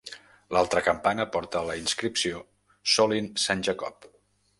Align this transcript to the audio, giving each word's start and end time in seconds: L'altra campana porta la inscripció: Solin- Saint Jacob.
L'altra 0.55 0.81
campana 0.85 1.27
porta 1.35 1.61
la 1.67 1.75
inscripció: 1.81 2.41
Solin- 2.95 3.29
Saint 3.45 3.63
Jacob. 3.69 4.09